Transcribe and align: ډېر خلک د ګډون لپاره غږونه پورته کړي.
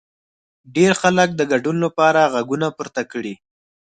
ډېر 0.75 0.91
خلک 1.01 1.29
د 1.35 1.41
ګډون 1.51 1.77
لپاره 1.85 2.29
غږونه 2.33 2.67
پورته 2.77 3.01
کړي. 3.11 3.33